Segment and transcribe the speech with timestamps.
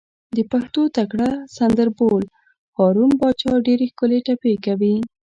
[0.35, 2.23] د پښتو تکړه سندر بول،
[2.77, 4.95] هارون پاچا ډېرې ښکلې ټپې کوي.